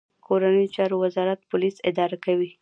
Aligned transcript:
کورنیو 0.27 0.71
چارو 0.75 0.95
وزارت 1.03 1.39
پولیس 1.51 1.75
اداره 1.89 2.17
کوي 2.25 2.49